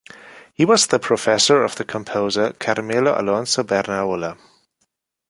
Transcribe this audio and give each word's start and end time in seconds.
He 0.55 0.65
was 0.65 0.87
the 0.87 0.97
professor 0.97 1.63
of 1.63 1.75
the 1.75 1.85
composer 1.85 2.53
Carmelo 2.53 3.21
Alonso 3.21 3.61
Bernaola. 3.61 4.35